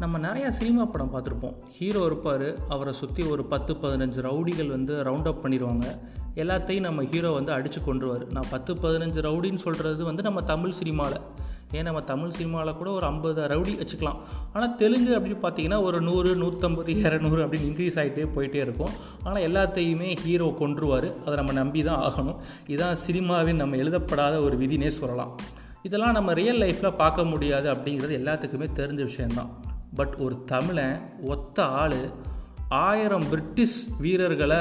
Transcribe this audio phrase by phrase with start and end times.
[0.00, 1.54] நம்ம நிறையா சினிமா படம் பார்த்துருப்போம்.
[1.76, 5.86] ஹீரோ இருப்பார் அவரை சுற்றி ஒரு பத்து பதினஞ்சு ரவுடிகள் வந்து ரவுண்ட் அப் பண்ணிடுவாங்க.
[6.42, 11.18] எல்லாத்தையும் நம்ம ஹீரோ வந்து அடித்து கொண்டுருவார் நான் பத்து பதினஞ்சு ரவுடின்னு சொல்கிறது வந்து நம்ம தமிழ் சினிமாவில்
[11.72, 14.18] ஏன் நம்ம தமிழ் சினிமாவில் கூட ஒரு ஐம்பது ரவுடி வச்சுக்கலாம்.
[14.52, 18.92] ஆனால் தெலுங்கு அப்படின்னு பார்த்தீங்கன்னா ஒரு நூறு நூற்றம்பது இரநூறு அப்படின்னு இன்க்ரீஸ் ஆகிட்டே போயிட்டே இருக்கும்.
[19.22, 21.08] ஆனால் எல்லாத்தையுமே ஹீரோ கொன்றுவார்.
[21.24, 22.38] அதை நம்ம நம்பி தான் ஆகணும்.
[22.66, 25.34] இதுதான் சினிமாவின் நம்ம எழுதப்படாத ஒரு விதினே சொல்லலாம்.
[25.82, 29.50] இதெல்லாம் நம்ம ரியல் லைஃப்பில் பார்க்க முடியாது அப்படிங்கிறது எல்லாத்துக்குமே தெரிஞ்ச விஷயந்தான்
[29.94, 32.10] பட் ஒரு தமிழன் ஒத்த ஆள்
[32.68, 34.58] ஆயிரம் பிரிட்டிஷ் வீரர்களை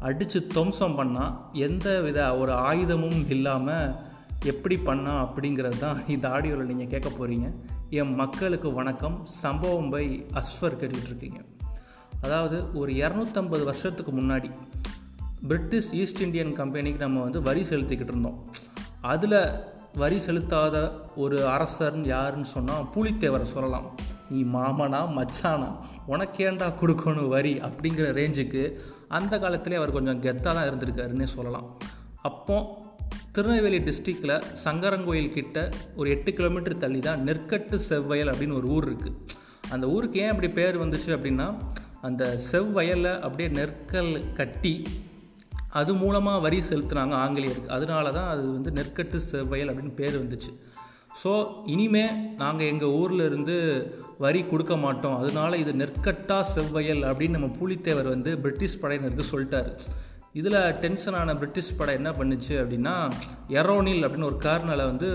[0.00, 3.94] அடித்து துவம்சம் பண்ணால் எந்த வித ஒரு ஆயுதமும் இல்லாமல்
[4.44, 7.54] எப்படி பண்ணா அப்படிங்கிறது தான் இந்த ஆடியோவில் நீங்கள் கேட்க போகிறீங்க
[7.90, 9.20] என் மக்களுக்கு வணக்கம்.
[9.24, 11.44] சம்பவம் பை அஸ்வர் கேட்டுட்ருக்கீங்க
[12.20, 14.50] அதாவது ஒரு இரநூத்தம்பது வருஷத்துக்கு முன்னாடி
[15.48, 18.44] பிரிட்டிஷ் ஈஸ்ட் இந்தியன் கம்பெனிக்கு நம்ம வந்து வரி செலுத்திக்கிட்டு இருந்தோம்.
[19.02, 19.60] அதில்
[20.02, 20.76] வரி செலுத்தாத
[21.24, 23.86] ஒரு அரசர்னு யாருன்னு சொன்னால் புலித்தேவரை சொல்லலாம்.
[24.30, 25.70] நீ மாமனா மச்சானா?
[26.14, 27.54] உனக்கேண்டா கொடுக்கணும் வரி?
[27.66, 28.62] அப்படிங்கிற ரேஞ்சுக்கு
[29.18, 31.68] அந்த காலத்திலே அவர் கொஞ்சம் கெத்தாக தான் இருந்திருக்காருன்னே சொல்லலாம்.
[32.30, 32.58] அப்போ
[33.34, 35.56] திருநெல்வேலி டிஸ்ட்ரிக்டில் சங்கரங்கோயில் கிட்ட
[35.98, 39.18] ஒரு எட்டு கிலோமீட்டர் தள்ளி தான் நெற்கட்டு செவ்வயல் அப்படின்னு ஒரு ஊர் இருக்குது
[39.74, 41.48] அந்த ஊருக்கு ஏன் அப்படி பேர் வந்துச்சு அப்படின்னா
[42.08, 44.74] அந்த செவ்வயலை அப்படியே நெற்கல் கட்டி
[45.80, 47.74] அது மூலமாக வரி செலுத்துனாங்க ஆங்கிலேயருக்கு.
[47.76, 50.52] அதனால தான் அது வந்து நெற்கட்டு செவ்வயல் அப்படின்னு பேர் வந்துச்சு.
[51.22, 51.30] ஸோ
[51.74, 52.04] இனிமே
[52.42, 53.56] நாங்கள் எங்கள் ஊரில் இருந்து
[54.24, 55.16] வரி கொடுக்க மாட்டோம்.
[55.22, 59.72] அதனால இது நெற்கட்டா செவ்வயல் அப்படின்னு நம்ம பூலித்தேவர் வந்து பிரிட்டிஷ் படையினருக்கு சொல்லிட்டாரு.
[60.38, 62.94] இதில் டென்ஷனான பிரிட்டிஷ் படை என்ன பண்ணுச்சு அப்படின்னா
[63.58, 65.08] எரோனில் அப்படின்னு ஒரு கர்னலை வந்து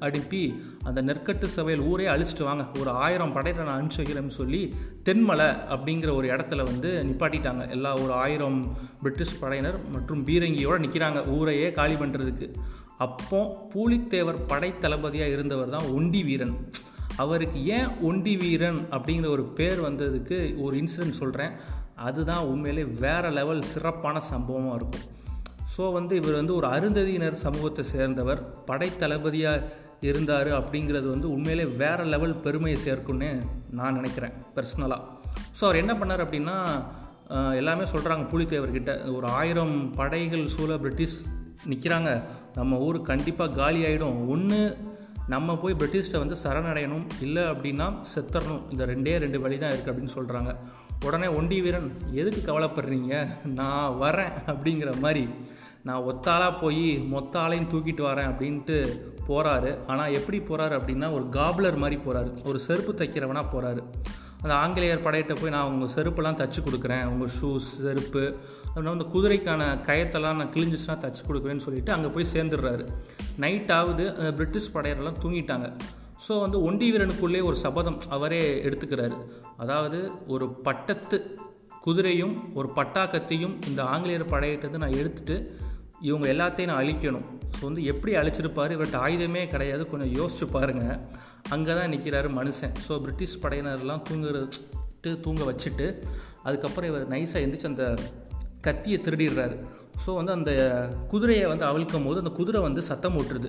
[0.00, 0.42] அனுப்பி
[0.84, 4.62] அந்த நெற்கட்டு சபையில் ஊரே அழிச்சிட்டு வாங்க ஒரு ஆயிரம் படையில் நான் அனுப்பிச்சு வைக்கிறேன்னு சொல்லி
[5.08, 7.64] தென்மலை அப்படிங்கிற ஒரு இடத்துல வந்து நிப்பாட்டிட்டாங்க.
[7.70, 8.60] எல்லா ஒரு ஆயிரம்
[9.02, 12.48] பிரிட்டிஷ் படையினர் மற்றும் பீரங்கியோடு நிற்கிறாங்க ஊரையே காலி பண்ணுறதுக்கு
[13.06, 13.40] அப்போ
[13.72, 16.54] பூலித்தேவர் படை தளபதியாக இருந்தவர் தான் ஒண்டி வீரன்.
[17.18, 21.54] அவருக்கு ஏன் ஒண்டி வீரன் அப்படிங்கிற ஒரு பேர் வந்ததுக்கு ஒரு இன்சிடென்ட் சொல்கிறேன்
[22.06, 25.06] அதுதான் உண்மையிலே வேறு லெவல் சிறப்பான சம்பவமாக இருக்கும்.
[25.74, 28.40] ஸோ வந்து இவர் வந்து ஒரு அருந்ததியினர் சமூகத்தை சேர்ந்தவர்.
[28.66, 29.66] படைத்தளபதியாக
[30.00, 33.30] இருந்தார் அப்படிங்கிறது வந்து உண்மையிலே வேறு லெவல் பெருமையை சேர்க்கும்னு
[33.70, 35.02] நான் நினைக்கிறேன் பர்சனலாக
[35.58, 36.56] ஸோ அவர் என்ன பண்ணார் அப்படின்னா
[37.54, 41.16] எல்லாமே சொல்கிறாங்க புலித்தேவர்கிட்ட ஒரு ஆயிரம் படைகள் சூழ பிரிட்டிஷ்
[41.68, 42.10] நிற்கிறாங்க
[42.54, 44.60] நம்ம ஊர் கண்டிப்பாக காலி ஆகிடும் ஒன்று
[45.32, 48.62] நம்ம போய் பிரிட்டிஷ்டை வந்து சரணடையணும் இல்லை அப்படின்னா செத்தரணும்.
[48.72, 50.52] இந்த ரெண்டே ரெண்டு வழி தான் இருக்குது அப்படின்னு சொல்கிறாங்க
[51.06, 51.88] உடனே ஒண்டி வீரன்
[52.20, 53.14] எதுக்கு கவலைப்படுறீங்க?
[53.58, 54.32] நான் வரேன்.
[54.52, 55.24] அப்படிங்கிற மாதிரி
[55.88, 58.78] நான் ஒத்தாளாக போய் மொத்த ஆளையும் தூக்கிட்டு வரேன் அப்படின்ட்டு
[59.28, 63.82] போகிறாரு ஆனால் எப்படி போகிறாரு அப்படின்னா ஒரு காப்லர் மாதிரி போகிறாரு ஒரு செருப்பு தைக்கிறவனாக போகிறாரு
[64.42, 67.04] அந்த ஆங்கிலேயர் படையிட்ட போய் நான் உங்கள் செருப்பெல்லாம் தச்சு கொடுக்குறேன்.
[67.12, 68.24] உங்கள் ஷூஸ் செருப்பு.
[68.72, 72.84] அப்படின்னா அந்த குதிரைக்கான கயத்தெல்லாம் நான் கிழிஞ்சிச்சுனா தச்சு கொடுக்குறேன்னு சொல்லிட்டு அங்கே போய் சேர்ந்துடுறாரு.
[73.44, 74.06] நைட் ஆகுது.
[74.16, 75.68] அந்த பிரிட்டிஷ் படையரெல்லாம் தூங்கிட்டாங்க.
[76.26, 79.18] ஸோ வந்து ஒண்டி வீரனுக்குள்ளே ஒரு சபதம் அவரே எடுத்துக்கிறாரு.
[79.56, 81.18] அதாவது ஒரு பட்டத்து
[81.86, 85.36] குதிரையும் ஒரு பட்டாக்கத்தையும் இந்த ஆங்கிலேயர் படையிட்டது நான் எடுத்துகிட்டு
[86.08, 87.26] இவங்க எல்லாத்தையும் நான் அழிக்கணும்.
[87.58, 88.74] ஸோ வந்து எப்படி அழிச்சிருப்பார்?
[88.76, 89.84] இவர்கிட்ட ஆயுதமே கிடையாது.
[89.92, 90.98] கொஞ்சம் யோசிச்சு பாருங்கள்
[91.54, 92.74] அங்கே தான் நிற்கிறாரு மனுஷன்.
[92.86, 95.86] ஸோ பிரிட்டிஷ் படையினர்லாம் தூங்குறது தூங்க வச்சுட்டு
[96.46, 97.84] அதுக்கப்புறம் இவர் நைஸாக எழுந்திரிச்சு அந்த
[98.66, 99.56] கத்தியை திருடிடுறாரு.
[100.04, 100.52] ஸோ வந்து அந்த
[101.12, 103.48] குதிரையை வந்து அவிழ்க்கும் போது அந்த குதிரை வந்து சத்தம் ஓட்டுருது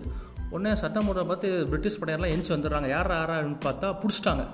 [0.54, 2.88] உடனே சட்டம் போடுற பார்த்து பிரிட்டிஷ் படையெல்லாம் எஞ்சி வந்துடுறாங்க.
[2.96, 4.46] யார் யாரான்னு பார்த்தா பிடிச்சிட்டாங்க.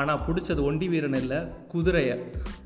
[0.00, 1.38] ஆனால் பிடிச்சது ஒண்டி வீரன் இல்லை
[1.72, 2.16] குதிரையை.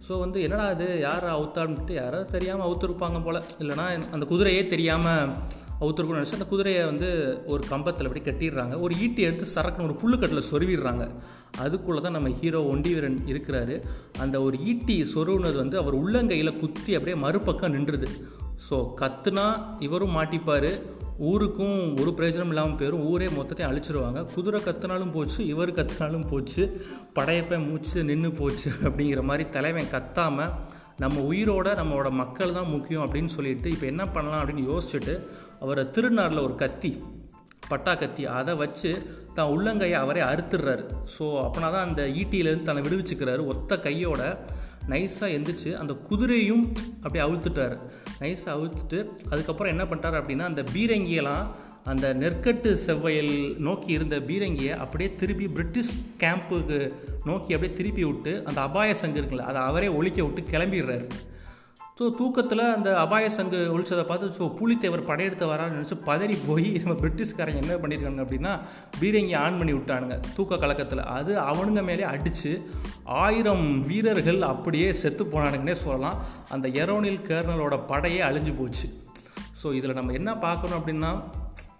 [0.06, 3.40] ஸோ வந்து என்னடா அது யார் அவுத்தான்ட்டு யாரோ தெரியாமல் அவுத்துருப்பாங்க போல்.
[3.62, 3.86] இல்லைனா
[4.16, 5.32] அந்த குதிரையே தெரியாமல்
[5.80, 7.08] அவுத்துருக்குன்னு நினச்சி அந்த குதிரையை வந்து
[7.52, 8.74] ஒரு கம்பத்தில் அப்படி கட்டிடுறாங்க.
[8.84, 11.06] ஒரு ஈட்டி எடுத்து சரக்குன்னு ஒரு புல்லுக்கட்டில் சொருவிடுறாங்க.
[11.64, 13.76] அதுக்குள்ளே தான் நம்ம ஹீரோ ஒண்டிவீரன் இருக்கிறாரு.
[14.24, 18.10] அந்த ஒரு ஈட்டி சொருவுனது வந்து அவர் உள்ளங்கையில் குத்தி அப்படியே மறுபக்கம் நின்றுது.
[18.68, 19.46] ஸோ கத்துனா
[19.86, 20.70] இவரும் மாட்டிப்பார்.
[21.28, 24.20] ஊருக்கும் ஒரு பிரயோஜனம் இல்லாமல் போயிடும் ஊரே மொத்தத்தையும் அழிச்சிருவாங்க.
[24.34, 26.62] குதிரை கத்துனாலும் போச்சு இவர் கத்துனாலும் போச்சு.
[27.18, 30.52] படையப்ப மூச்சு நின்று போச்சு அப்படிங்கிற மாதிரி தலைவன் கத்தாமல்
[30.98, 35.14] நம்ம உயிரோட நம்மளோட மக்கள் தான் முக்கியம் அப்படின்னு சொல்லிட்டு இப்போ என்ன பண்ணலாம் அப்படின்னு யோசிச்சுட்டு
[35.60, 36.92] அவரை திருநாரில் ஒரு கத்தி
[37.68, 38.90] பட்டா கத்தி அதை வச்சு
[39.34, 40.84] தான் உள்ளங்கையை அவரே அறுத்துடுறாரு.
[41.14, 43.42] ஸோ அப்போனா தான் அந்த ஈட்டியிலேருந்து தன்னை விடுவிச்சுக்கிறாரு.
[43.46, 44.22] ஒத்த கையோட
[44.88, 46.64] நைஸாக எந்திரிச்சு அந்த குதிரையும்
[47.02, 47.76] அப்படியே அவுழ்த்துட்டார்
[48.20, 48.98] நைஸாக அவுழ்த்துட்டு
[49.30, 51.46] அதுக்கப்புறம் என்ன பண்ணிட்டார் அப்படின்னா அந்த பீரங்கியெல்லாம்
[51.90, 53.34] அந்த நெற்கட்டு செவ்வையில்
[53.66, 55.92] நோக்கி இருந்த பீரங்கியை அப்படியே திருப்பி பிரிட்டிஷ்
[56.22, 56.80] கேம்புக்கு
[57.28, 61.06] நோக்கி அப்படியே திருப்பி விட்டு அந்த அபாய சங்கு இருக்குல்ல அதை அவரே ஒழிக்க விட்டு கிளம்பிடுறாரு.
[61.98, 66.96] ஸோ தூக்கத்தில் அந்த அபாய சங்கு ஒழிச்சதை பார்த்து ஸோ புலித்தேவர் படையெடுத்து வரான்னு நினச்சி பதறி போய் நம்ம
[67.02, 68.52] பிரிட்டிஷ்காரங்க என்ன பண்ணியிருக்காங்க அப்படின்னா
[69.00, 71.02] பீரங்கி ஆன் பண்ணி விட்டானுங்க தூக்க கலக்கத்தில்.
[71.16, 72.52] அது அவனுங்க மேலே அடித்து
[73.22, 76.20] ஆயிரம் வீரர்கள் அப்படியே செத்து போனானுங்கன்னே சொல்லலாம்.
[76.56, 78.88] அந்த எரோனில் கேர்னலோட படையே அழிஞ்சு போச்சு.
[79.62, 81.10] ஸோ இதில் நம்ம என்ன பார்க்கணும் அப்படின்னா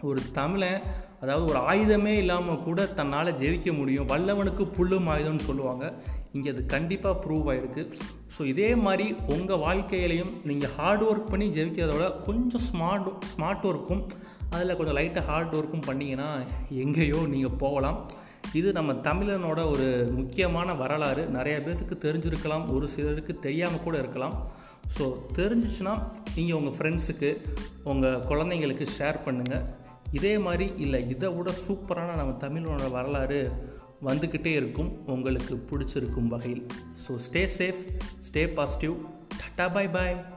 [0.08, 0.82] ஒரு தமிழன்
[1.22, 4.08] அதாவது ஒரு ஆயுதமே இல்லாமல் கூட தன்னால் ஜெயிக்க முடியும்.
[4.10, 5.84] வல்லவனுக்கு புல்லும் ஆயுதம்னு சொல்லுவாங்க.
[6.36, 7.82] இங்கே அது கண்டிப்பாக ப்ரூவ் ஆகிருக்கு
[8.34, 14.02] ஸோ இதே மாதிரி உங்கள் வாழ்க்கையிலையும் நீங்கள் ஹார்ட் ஒர்க் பண்ணி ஜெயிக்கிறதோட கொஞ்சம் ஸ்மார்ட் ஸ்மார்ட் ஒர்க்கும்
[14.50, 16.28] அதில் கொஞ்சம் லைட்டாக ஹார்ட் ஒர்க்கும் பண்ணிங்கன்னா
[16.84, 17.98] எங்கேயோ நீங்கள் போகலாம்.
[18.52, 19.86] இது நம்ம தமிழனோட ஒரு
[20.18, 21.22] முக்கியமான வரலாறு.
[21.38, 24.36] நிறைய பேர்த்துக்கு தெரிஞ்சிருக்கலாம் ஒரு சிலருக்கு தெரியாமல் கூட இருக்கலாம்.
[24.96, 25.04] ஸோ
[25.38, 25.94] தெரிஞ்சிச்சுன்னா
[26.36, 27.30] நீங்கள் உங்கள் ஃப்ரெண்ட்ஸுக்கு
[27.92, 29.66] உங்கள் குழந்தைங்களுக்கு ஷேர் பண்ணுங்கள்
[30.12, 33.50] இதே மாதிரி இல்லை இதை விட சூப்பரான நம்ம தமிழோட வரலாறு
[34.04, 35.06] வந்துக்கிட்டே இருக்கும்.
[35.06, 36.66] உங்களுக்கு பிடிச்சிருக்கும் வகையில்.
[37.04, 37.82] So stay safe
[38.28, 38.94] stay positive
[39.40, 40.35] tata bye bye